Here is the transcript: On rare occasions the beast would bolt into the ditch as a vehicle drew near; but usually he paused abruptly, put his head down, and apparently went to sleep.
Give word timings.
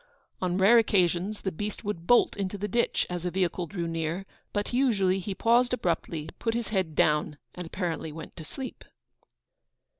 On 0.41 0.57
rare 0.57 0.79
occasions 0.79 1.41
the 1.41 1.51
beast 1.51 1.83
would 1.83 2.07
bolt 2.07 2.35
into 2.35 2.57
the 2.57 2.67
ditch 2.67 3.05
as 3.07 3.23
a 3.23 3.29
vehicle 3.29 3.67
drew 3.67 3.85
near; 3.87 4.25
but 4.51 4.73
usually 4.73 5.19
he 5.19 5.35
paused 5.35 5.73
abruptly, 5.73 6.27
put 6.39 6.55
his 6.55 6.69
head 6.69 6.95
down, 6.95 7.37
and 7.53 7.67
apparently 7.67 8.11
went 8.11 8.35
to 8.37 8.43
sleep. 8.43 8.83